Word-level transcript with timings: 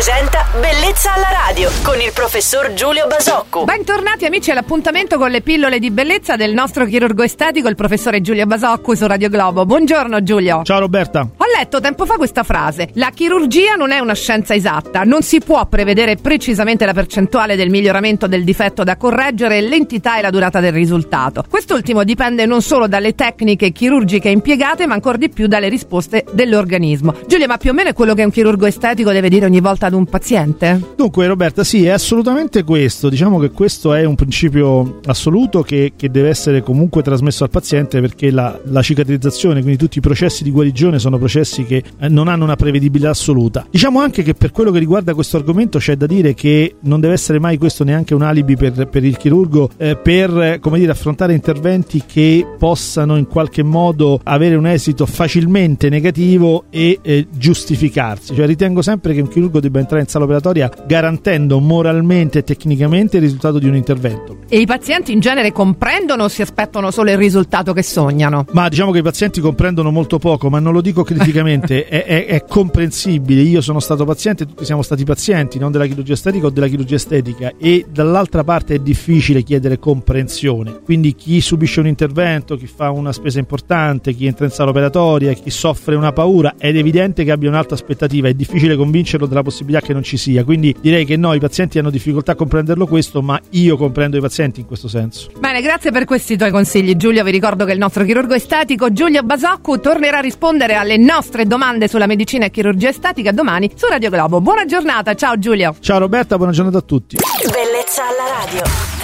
presenta 0.00 0.46
Bellezza 0.58 1.12
alla 1.12 1.28
radio 1.28 1.68
con 1.82 2.00
il 2.00 2.10
professor 2.14 2.72
Giulio 2.72 3.06
Basocco. 3.06 3.64
Bentornati 3.64 4.24
amici 4.24 4.50
all'appuntamento 4.50 5.18
con 5.18 5.30
le 5.30 5.42
pillole 5.42 5.78
di 5.78 5.90
bellezza 5.90 6.36
del 6.36 6.54
nostro 6.54 6.86
chirurgo 6.86 7.22
estetico, 7.22 7.68
il 7.68 7.74
professore 7.74 8.22
Giulio 8.22 8.46
Basocco 8.46 8.94
su 8.94 9.06
Radio 9.06 9.28
Globo. 9.28 9.66
Buongiorno 9.66 10.22
Giulio. 10.22 10.62
Ciao 10.62 10.78
Roberta. 10.78 11.28
Letto 11.56 11.80
tempo 11.80 12.06
fa 12.06 12.14
questa 12.14 12.42
frase: 12.42 12.90
La 12.94 13.10
chirurgia 13.12 13.74
non 13.74 13.90
è 13.90 13.98
una 13.98 14.14
scienza 14.14 14.54
esatta, 14.54 15.02
non 15.02 15.22
si 15.22 15.40
può 15.40 15.66
prevedere 15.66 16.16
precisamente 16.16 16.86
la 16.86 16.94
percentuale 16.94 17.56
del 17.56 17.70
miglioramento 17.70 18.26
del 18.26 18.44
difetto 18.44 18.84
da 18.84 18.96
correggere, 18.96 19.60
l'entità 19.60 20.18
e 20.18 20.22
la 20.22 20.30
durata 20.30 20.60
del 20.60 20.72
risultato. 20.72 21.44
Quest'ultimo 21.48 22.04
dipende 22.04 22.46
non 22.46 22.62
solo 22.62 22.86
dalle 22.86 23.14
tecniche 23.14 23.72
chirurgiche 23.72 24.28
impiegate, 24.28 24.86
ma 24.86 24.94
ancora 24.94 25.16
di 25.16 25.28
più 25.28 25.48
dalle 25.48 25.68
risposte 25.68 26.24
dell'organismo. 26.32 27.14
Giulio, 27.26 27.46
ma 27.46 27.58
più 27.58 27.70
o 27.70 27.74
meno 27.74 27.90
è 27.90 27.92
quello 27.92 28.14
che 28.14 28.24
un 28.24 28.30
chirurgo 28.30 28.66
estetico 28.66 29.10
deve 29.10 29.28
dire 29.28 29.46
ogni 29.46 29.60
volta 29.60 29.86
ad 29.86 29.92
un 29.92 30.06
paziente? 30.06 30.80
Dunque 30.96 31.26
Roberta, 31.26 31.64
sì, 31.64 31.84
è 31.84 31.90
assolutamente 31.90 32.62
questo. 32.62 33.08
Diciamo 33.08 33.38
che 33.38 33.50
questo 33.50 33.92
è 33.92 34.04
un 34.04 34.14
principio 34.14 35.00
assoluto 35.06 35.62
che, 35.62 35.92
che 35.96 36.10
deve 36.10 36.28
essere 36.28 36.62
comunque 36.62 37.02
trasmesso 37.02 37.44
al 37.44 37.50
paziente 37.50 38.00
perché 38.00 38.30
la, 38.30 38.58
la, 38.64 38.82
cicatrizzazione, 38.82 39.60
quindi 39.60 39.78
tutti 39.78 39.98
i 39.98 40.00
processi 40.00 40.44
di 40.44 40.50
guarigione 40.50 40.98
sono 40.98 41.18
processi 41.18 41.39
che 41.44 41.82
eh, 41.98 42.08
non 42.08 42.28
hanno 42.28 42.44
una 42.44 42.56
prevedibilità 42.56 43.10
assoluta. 43.10 43.66
Diciamo 43.70 44.00
anche 44.00 44.22
che 44.22 44.34
per 44.34 44.50
quello 44.50 44.70
che 44.70 44.78
riguarda 44.78 45.14
questo 45.14 45.36
argomento 45.36 45.78
c'è 45.78 45.96
da 45.96 46.06
dire 46.06 46.34
che 46.34 46.76
non 46.82 47.00
deve 47.00 47.14
essere 47.14 47.38
mai 47.38 47.58
questo 47.58 47.84
neanche 47.84 48.14
un 48.14 48.22
alibi 48.22 48.56
per, 48.56 48.88
per 48.88 49.04
il 49.04 49.16
chirurgo 49.16 49.70
eh, 49.76 49.96
per 49.96 50.58
come 50.60 50.78
dire, 50.78 50.92
affrontare 50.92 51.34
interventi 51.34 52.02
che 52.06 52.46
possano 52.58 53.16
in 53.16 53.26
qualche 53.26 53.62
modo 53.62 54.20
avere 54.24 54.54
un 54.54 54.66
esito 54.66 55.06
facilmente 55.06 55.88
negativo 55.88 56.64
e 56.70 56.98
eh, 57.02 57.26
giustificarsi. 57.30 58.34
Cioè 58.34 58.46
ritengo 58.46 58.82
sempre 58.82 59.14
che 59.14 59.20
un 59.20 59.28
chirurgo 59.28 59.60
debba 59.60 59.78
entrare 59.78 60.02
in 60.02 60.08
sala 60.08 60.24
operatoria 60.24 60.70
garantendo 60.86 61.60
moralmente 61.60 62.40
e 62.40 62.42
tecnicamente 62.44 63.16
il 63.16 63.22
risultato 63.22 63.58
di 63.58 63.66
un 63.66 63.74
intervento. 63.74 64.38
E 64.48 64.58
i 64.60 64.66
pazienti 64.66 65.12
in 65.12 65.20
genere 65.20 65.52
comprendono 65.52 66.24
o 66.24 66.28
si 66.28 66.42
aspettano 66.42 66.90
solo 66.90 67.10
il 67.10 67.16
risultato 67.16 67.72
che 67.72 67.82
sognano? 67.82 68.44
Ma 68.52 68.68
diciamo 68.68 68.90
che 68.90 68.98
i 68.98 69.02
pazienti 69.02 69.40
comprendono 69.40 69.90
molto 69.90 70.18
poco, 70.18 70.50
ma 70.50 70.58
non 70.58 70.72
lo 70.72 70.80
dico 70.80 71.02
criticamente, 71.30 71.86
è, 71.86 72.04
è, 72.04 72.26
è, 72.26 72.44
comprensibile. 72.44 73.40
Io 73.42 73.60
sono 73.60 73.80
stato 73.80 74.04
paziente, 74.04 74.46
tutti 74.46 74.64
siamo 74.64 74.82
stati 74.82 75.04
pazienti, 75.04 75.58
non 75.58 75.70
della 75.72 75.86
chirurgia 75.86 76.12
estetica 76.12 76.46
o 76.46 76.50
della 76.50 76.66
chirurgia 76.66 76.96
estetica, 76.96 77.52
e 77.58 77.86
dall'altra 77.88 78.44
parte 78.44 78.74
è 78.74 78.78
difficile 78.78 79.42
chiedere 79.42 79.78
comprensione. 79.78 80.80
Quindi 80.84 81.14
chi 81.14 81.40
subisce 81.40 81.80
un 81.80 81.86
intervento, 81.86 82.56
chi 82.56 82.66
fa 82.66 82.90
una 82.90 83.12
spesa 83.12 83.38
importante, 83.38 84.12
chi 84.12 84.26
entra 84.26 84.44
in 84.44 84.50
sala 84.50 84.70
operatoria, 84.70 85.32
chi 85.32 85.50
soffre 85.50 85.94
una 85.94 86.12
paura, 86.12 86.54
è 86.58 86.68
evidente 86.68 87.24
che 87.24 87.30
abbia 87.30 87.48
un'alta 87.48 87.74
aspettativa, 87.74 88.28
è 88.28 88.34
difficile 88.34 88.76
convincerlo 88.76 89.26
della 89.26 89.42
possibilità 89.42 89.84
che 89.84 89.92
non 89.92 90.02
ci 90.02 90.16
sia. 90.16 90.44
Quindi 90.44 90.74
direi 90.80 91.04
che 91.04 91.16
no, 91.16 91.32
i 91.34 91.40
pazienti 91.40 91.78
hanno 91.78 91.90
difficoltà 91.90 92.32
a 92.32 92.34
comprenderlo 92.34 92.86
questo, 92.86 93.22
ma 93.22 93.40
io 93.50 93.76
comprendo 93.76 94.16
i 94.16 94.20
pazienti 94.20 94.60
in 94.60 94.66
questo 94.66 94.88
senso. 94.88 95.30
Bene, 95.38 95.62
grazie 95.62 95.90
per 95.90 96.04
questi 96.04 96.36
tuoi 96.36 96.50
consigli 96.50 96.96
Giulio. 96.96 97.22
Vi 97.24 97.30
ricordo 97.30 97.64
che 97.64 97.72
il 97.72 97.78
nostro 97.78 98.04
chirurgo 98.04 98.34
estetico 98.34 98.92
Giulio 98.92 99.22
Basoccu 99.22 99.78
tornerà 99.80 100.18
a 100.18 100.20
rispondere 100.20 100.74
alle 100.74 100.96
nostre 101.20 101.46
domande 101.46 101.86
sulla 101.86 102.06
medicina 102.06 102.46
e 102.46 102.50
chirurgia 102.50 102.88
estetica 102.88 103.30
domani 103.30 103.70
su 103.74 103.86
Radio 103.86 104.08
Globo. 104.08 104.40
Buona 104.40 104.64
giornata, 104.64 105.14
ciao 105.14 105.38
Giulio. 105.38 105.76
Ciao 105.78 105.98
Roberta, 105.98 106.36
buona 106.36 106.52
giornata 106.52 106.78
a 106.78 106.82
tutti. 106.82 107.18
Bellezza 107.52 108.02
alla 108.04 108.38
radio. 108.38 108.99